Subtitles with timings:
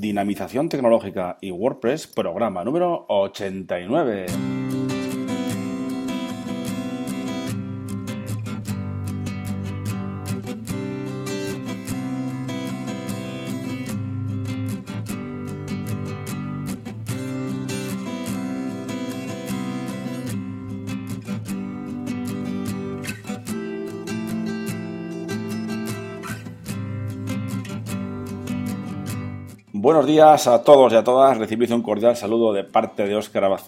[0.00, 4.26] Dinamización Tecnológica y WordPress, programa número 89.
[29.82, 31.36] Buenos días a todos y a todas.
[31.38, 33.58] Recibid un cordial saludo de parte de Óscar Abad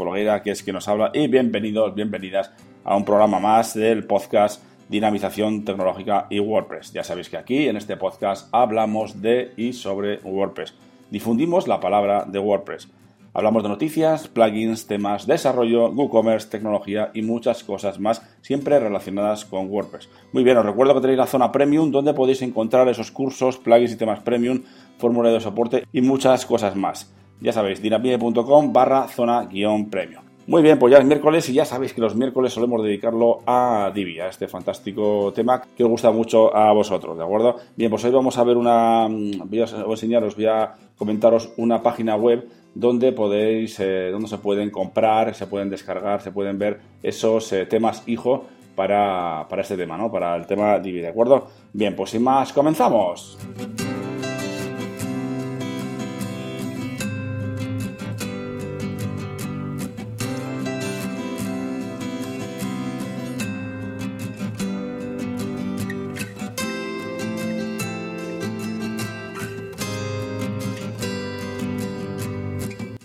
[0.44, 2.52] que es quien nos habla, y bienvenidos, bienvenidas
[2.84, 6.92] a un programa más del podcast Dinamización Tecnológica y WordPress.
[6.92, 10.74] Ya sabéis que aquí en este podcast hablamos de y sobre WordPress.
[11.10, 12.88] Difundimos la palabra de WordPress.
[13.36, 19.68] Hablamos de noticias, plugins, temas, desarrollo, WooCommerce, tecnología y muchas cosas más, siempre relacionadas con
[19.68, 20.08] WordPress.
[20.32, 23.90] Muy bien, os recuerdo que tenéis la zona premium donde podéis encontrar esos cursos, plugins
[23.90, 24.62] y temas premium,
[24.98, 27.12] fórmula de soporte y muchas cosas más.
[27.40, 30.23] Ya sabéis, dinamite.com barra zona guion premium.
[30.46, 33.90] Muy bien, pues ya es miércoles y ya sabéis que los miércoles solemos dedicarlo a
[33.94, 37.56] Divi, a este fantástico tema que os gusta mucho a vosotros, ¿de acuerdo?
[37.76, 41.82] Bien, pues hoy vamos a ver una, mm, voy a enseñaros, voy a comentaros una
[41.82, 46.80] página web donde podéis, eh, donde se pueden comprar, se pueden descargar, se pueden ver
[47.02, 50.12] esos eh, temas hijo para, para este tema, ¿no?
[50.12, 51.46] Para el tema Divi, ¿de acuerdo?
[51.72, 53.38] Bien, pues sin más, comenzamos.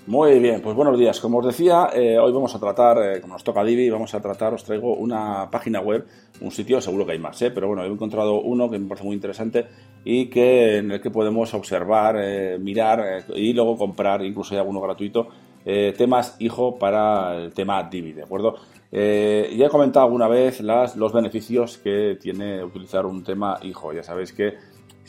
[0.09, 1.19] Muy bien, pues buenos días.
[1.19, 4.19] Como os decía, eh, hoy vamos a tratar, eh, como nos toca Divi, vamos a
[4.19, 6.03] tratar, os traigo una página web,
[6.41, 7.51] un sitio, seguro que hay más, ¿eh?
[7.51, 9.67] pero bueno, he encontrado uno que me parece muy interesante
[10.03, 12.17] y que en el que podemos observar,
[12.59, 15.27] mirar y luego comprar, incluso hay alguno gratuito,
[15.63, 18.55] temas hijo para el tema Divi, ¿de acuerdo?
[18.91, 23.93] ya he comentado alguna vez las, los beneficios que tiene utilizar un tema hijo.
[23.93, 24.55] Ya sabéis que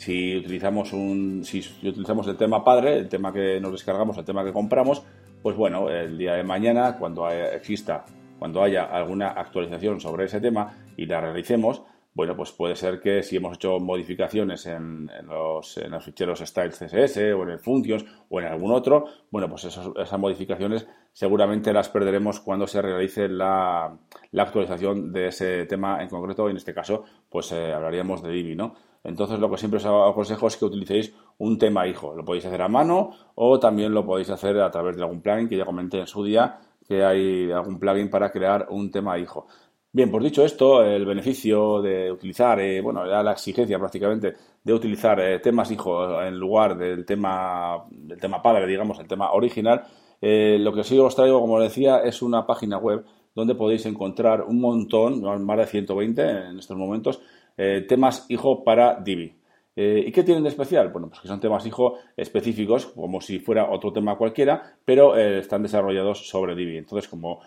[0.01, 4.43] si utilizamos, un, si utilizamos el tema padre, el tema que nos descargamos, el tema
[4.43, 5.03] que compramos,
[5.43, 8.03] pues bueno, el día de mañana, cuando exista,
[8.39, 11.83] cuando haya alguna actualización sobre ese tema y la realicemos,
[12.15, 16.79] bueno, pues puede ser que si hemos hecho modificaciones en, los, en los, ficheros styles
[16.79, 21.89] CSS o en el functions o en algún otro, bueno, pues esas modificaciones seguramente las
[21.89, 23.99] perderemos cuando se realice la,
[24.35, 26.49] actualización de ese tema en concreto.
[26.49, 28.73] En este caso, pues eh, hablaríamos de Divi, ¿no?
[29.03, 32.15] Entonces lo que siempre os aconsejo es que utilicéis un tema hijo.
[32.15, 35.49] Lo podéis hacer a mano o también lo podéis hacer a través de algún plugin
[35.49, 39.47] que ya comenté en su día que hay algún plugin para crear un tema hijo.
[39.93, 45.19] Bien, pues dicho esto, el beneficio de utilizar, eh, bueno, la exigencia prácticamente de utilizar
[45.19, 49.83] eh, temas hijo en lugar del tema, del tema padre, digamos, el tema original,
[50.21, 53.03] eh, lo que sí os traigo, como decía, es una página web
[53.35, 57.21] donde podéis encontrar un montón, más de 120 en estos momentos,
[57.63, 59.35] eh, temas hijo para Divi.
[59.75, 60.89] Eh, ¿Y qué tienen de especial?
[60.89, 65.37] Bueno, pues que son temas hijo específicos, como si fuera otro tema cualquiera, pero eh,
[65.37, 66.77] están desarrollados sobre Divi.
[66.77, 67.39] Entonces, como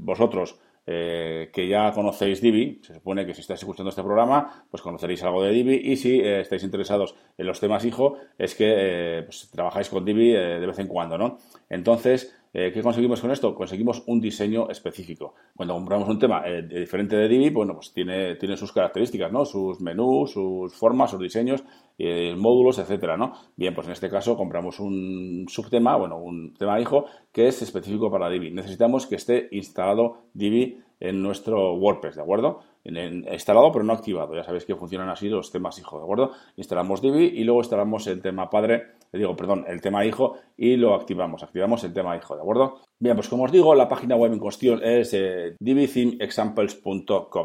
[0.00, 5.22] vosotros que ya conocéis Divi, se supone que si estáis escuchando este programa, pues conoceréis
[5.22, 9.88] algo de Divi y si estáis interesados en los temas hijo, es que pues, trabajáis
[9.88, 11.38] con Divi de vez en cuando, ¿no?
[11.70, 13.52] Entonces, eh, ¿Qué conseguimos con esto?
[13.52, 15.34] Conseguimos un diseño específico.
[15.56, 19.44] Cuando compramos un tema eh, diferente de Divi, bueno, pues tiene, tiene sus características, ¿no?
[19.44, 21.64] Sus menús, sus formas, sus diseños,
[21.98, 23.32] eh, módulos, etcétera, ¿no?
[23.56, 28.08] Bien, pues en este caso compramos un subtema, bueno, un tema hijo que es específico
[28.08, 28.52] para Divi.
[28.52, 32.60] Necesitamos que esté instalado Divi en nuestro WordPress, ¿de acuerdo?
[32.86, 34.34] instalado pero no activado.
[34.34, 36.32] Ya sabéis que funcionan así los temas hijo, ¿de acuerdo?
[36.56, 40.76] Instalamos Divi y luego instalamos el tema padre, le digo, perdón, el tema hijo y
[40.76, 41.42] lo activamos.
[41.42, 42.80] Activamos el tema hijo, ¿de acuerdo?
[42.98, 45.54] Bien, pues como os digo, la página web en cuestión es eh,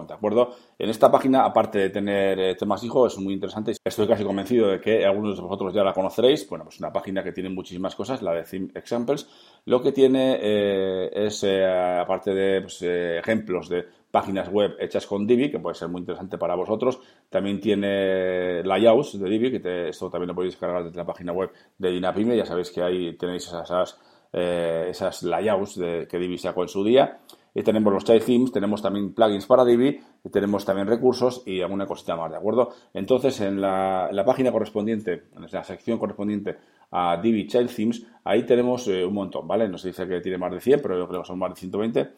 [0.08, 0.56] ¿de acuerdo?
[0.80, 3.74] En esta página, aparte de tener eh, temas hijo, es muy interesante.
[3.84, 6.48] Estoy casi convencido de que algunos de vosotros ya la conoceréis.
[6.50, 9.28] Bueno, pues una página que tiene muchísimas cosas, la de Theme Examples.
[9.66, 15.28] Lo que tiene eh, es, eh, aparte de pues, ejemplos de páginas web hechas con
[15.28, 17.00] Divi, que puede ser muy interesante para vosotros.
[17.30, 21.52] También tiene layouts de Divi, que esto también lo podéis descargar desde la página web
[21.78, 22.36] de Dinapime.
[22.36, 24.00] Ya sabéis que ahí tenéis esas,
[24.34, 27.20] esas, layouts de, que Divi sacó en su día.
[27.54, 30.00] Y tenemos los child themes, tenemos también plugins para Divi,
[30.32, 32.70] tenemos también recursos y alguna cosita más, ¿de acuerdo?
[32.94, 36.58] Entonces, en la, página correspondiente, en la sección correspondiente
[36.92, 39.68] a Divi Child Themes, ahí tenemos eh, un montón, ¿vale?
[39.68, 42.10] Nos dice que tiene más de 100, pero creo que son más de 120.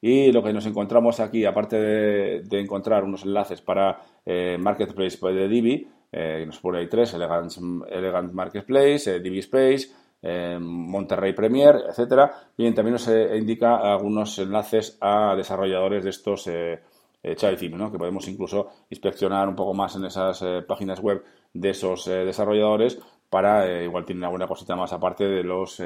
[0.00, 5.48] Y lo que nos encontramos aquí, aparte de, encontrar unos enlaces para eh, Marketplace de
[5.48, 7.52] Divi, eh, nos pone ahí tres, Elegant,
[7.88, 9.90] Elegant Marketplace, eh, DB Space,
[10.22, 12.32] eh, Monterrey Premier, etcétera.
[12.56, 16.80] Bien, también nos indica algunos enlaces a desarrolladores de estos eh,
[17.22, 17.92] Child ¿no?
[17.92, 22.98] que podemos incluso inspeccionar un poco más en esas páginas web de esos desarrolladores
[23.28, 25.82] para, igual tienen alguna cosita más aparte de los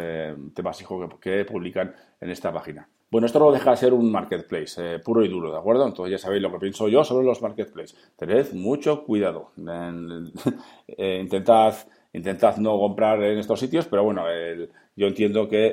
[0.54, 2.88] temas hijos que, publican en esta página.
[3.14, 5.86] Bueno, esto no deja de ser un marketplace puro y duro, ¿de acuerdo?
[5.86, 7.96] Entonces ya sabéis lo que pienso yo sobre los marketplaces.
[8.16, 9.52] Tened mucho cuidado.
[10.98, 11.74] intentad
[12.12, 14.24] intentad no comprar en estos sitios, pero bueno,
[14.96, 15.72] yo entiendo que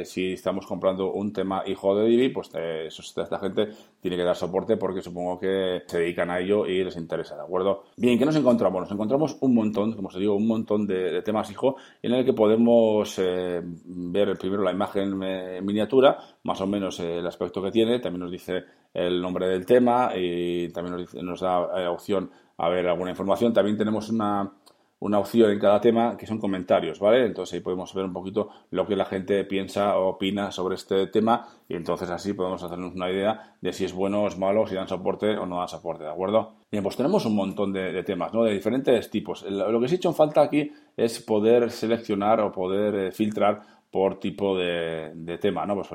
[0.00, 3.68] eh, si estamos comprando un tema hijo de Divi, pues eh, esta gente
[4.00, 7.42] tiene que dar soporte porque supongo que se dedican a ello y les interesa, ¿de
[7.42, 7.84] acuerdo?
[7.96, 8.82] Bien, ¿qué nos encontramos?
[8.82, 12.34] Nos encontramos un montón, como os digo, un montón de, temas hijo en el que
[12.34, 17.98] podemos eh, ver primero la imagen en miniatura, más o menos el aspecto que tiene,
[17.98, 22.86] también nos dice el nombre del tema y también nos, nos da opción a ver
[22.86, 23.54] alguna información.
[23.54, 24.52] También tenemos una
[25.00, 27.24] una opción en cada tema que son comentarios, ¿vale?
[27.24, 31.06] Entonces ahí podemos ver un poquito lo que la gente piensa o opina sobre este
[31.06, 34.66] tema y entonces así podemos hacernos una idea de si es bueno o es malo,
[34.66, 36.52] si dan soporte o no dan soporte, ¿de acuerdo?
[36.70, 38.44] Bien, pues tenemos un montón de, temas, ¿no?
[38.44, 39.42] De diferentes tipos.
[39.42, 43.62] Lo que se ha hecho en falta aquí es poder seleccionar o poder eh, filtrar
[43.90, 45.74] por tipo de, tema, ¿no?
[45.74, 45.88] Pues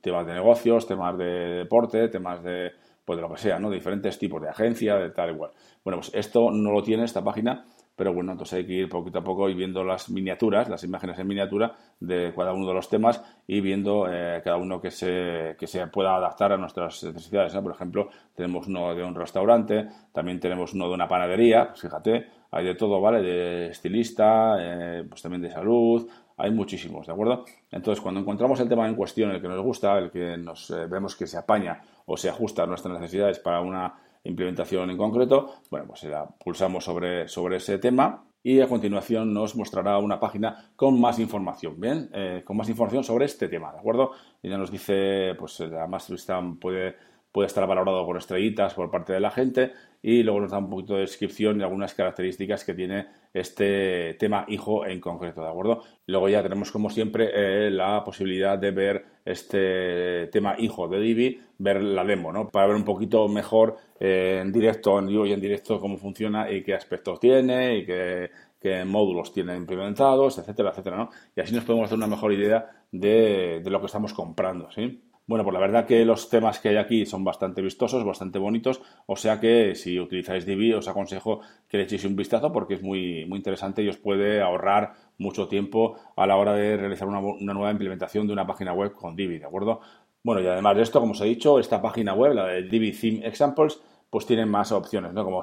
[0.00, 2.70] temas de negocios, temas de deporte, temas de,
[3.04, 3.70] pues de lo que sea, ¿no?
[3.70, 5.50] diferentes tipos de agencia, de tal igual.
[5.82, 7.64] Bueno, pues esto no lo tiene esta página
[7.96, 11.18] pero bueno, entonces hay que ir poquito a poco y viendo las miniaturas, las imágenes
[11.18, 15.56] en miniatura de cada uno de los temas y viendo eh, cada uno que se,
[15.58, 17.54] que se pueda adaptar a nuestras necesidades.
[17.54, 22.26] Por ejemplo, tenemos uno de un restaurante, también tenemos uno de una panadería, pues fíjate,
[22.50, 23.22] hay de todo, ¿vale?
[23.22, 27.44] De estilista, eh, pues también de salud, hay muchísimos, ¿de acuerdo?
[27.70, 30.86] Entonces, cuando encontramos el tema en cuestión, el que nos gusta, el que nos eh,
[30.86, 35.54] vemos que se apaña o se ajusta a nuestras necesidades para una implementación en concreto,
[35.70, 40.72] bueno, pues la pulsamos sobre, sobre ese tema y a continuación nos mostrará una página
[40.74, 42.10] con más información, ¿bien?
[42.12, 44.12] Eh, con más información sobre este tema, ¿de acuerdo?
[44.42, 46.16] Y ya nos dice, pues la Master
[46.60, 46.96] puede
[47.32, 50.68] puede estar valorado por estrellitas por parte de la gente y luego nos da un
[50.68, 55.82] poquito de descripción y algunas características que tiene este tema hijo en concreto, ¿de acuerdo?
[56.06, 61.40] Luego ya tenemos como siempre eh, la posibilidad de ver este tema hijo de Divi,
[61.58, 62.50] ver la demo, ¿no?
[62.50, 66.50] Para ver un poquito mejor eh, en directo, en vivo y en directo cómo funciona
[66.50, 68.30] y qué aspectos tiene y qué,
[68.60, 71.10] qué módulos tiene implementados, etcétera, etcétera, ¿no?
[71.34, 75.00] Y así nos podemos hacer una mejor idea de, de lo que estamos comprando, ¿sí?
[75.24, 78.82] Bueno, pues la verdad que los temas que hay aquí son bastante vistosos, bastante bonitos,
[79.06, 82.82] o sea que si utilizáis Divi os aconsejo que le echéis un vistazo porque es
[82.82, 87.20] muy, muy interesante y os puede ahorrar mucho tiempo a la hora de realizar una,
[87.20, 89.80] nueva implementación de una página web con Divi, ¿de acuerdo?
[90.24, 92.90] Bueno, y además de esto, como os he dicho, esta página web, la de Divi
[92.92, 93.80] Theme Examples,
[94.12, 95.24] pues tienen más opciones, ¿no?
[95.24, 95.40] Como,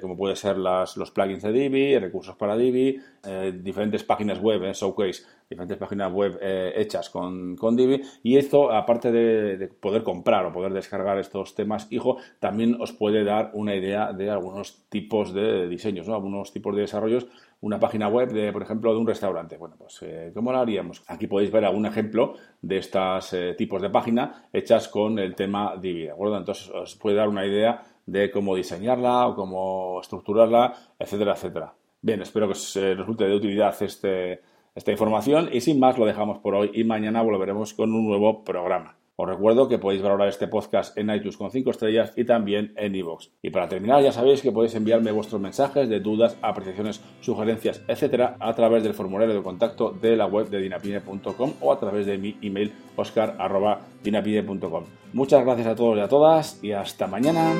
[0.00, 4.60] como puede ser las, los plugins de Divi, recursos para Divi, eh, diferentes páginas web,
[4.64, 8.02] en Showcase, diferentes páginas web eh, hechas con, con, Divi.
[8.24, 13.22] Y esto, aparte de, poder comprar o poder descargar estos temas, hijo, también os puede
[13.22, 16.16] dar una idea de algunos tipos de diseños, ¿no?
[16.16, 17.28] Algunos tipos de desarrollos.
[17.60, 19.56] Una página web, de, por ejemplo, de un restaurante.
[19.56, 21.02] Bueno, pues, eh, ¿cómo lo haríamos?
[21.08, 26.04] Aquí podéis ver algún ejemplo de estos tipos de página hechas con el tema Divi,
[26.04, 26.36] ¿de acuerdo?
[26.36, 31.74] Entonces, os puede dar una idea de cómo diseñarla o cómo estructurarla, etcétera, etcétera.
[32.00, 34.40] Bien, espero que os eh, resulte de utilidad este,
[34.74, 38.44] esta información y sin más lo dejamos por hoy y mañana volveremos con un nuevo
[38.44, 38.97] programa.
[39.20, 42.94] Os recuerdo que podéis valorar este podcast en iTunes con 5 estrellas y también en
[42.94, 43.30] iVoox.
[43.42, 48.36] Y para terminar, ya sabéis que podéis enviarme vuestros mensajes de dudas, apreciaciones, sugerencias, etcétera,
[48.38, 52.16] a través del formulario de contacto de la web de dinapine.com o a través de
[52.16, 54.84] mi email oscar.dinapine.com.
[55.12, 57.54] Muchas gracias a todos y a todas y hasta mañana.